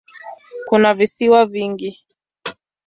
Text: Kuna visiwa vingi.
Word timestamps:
Kuna 0.67 0.93
visiwa 0.93 1.45
vingi. 1.45 2.05